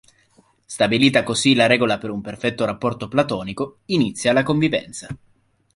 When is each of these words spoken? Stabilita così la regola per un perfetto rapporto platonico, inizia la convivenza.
Stabilita 0.65 1.21
così 1.21 1.53
la 1.53 1.67
regola 1.67 1.99
per 1.99 2.09
un 2.09 2.21
perfetto 2.21 2.65
rapporto 2.65 3.07
platonico, 3.07 3.81
inizia 3.85 4.33
la 4.33 4.41
convivenza. 4.41 5.07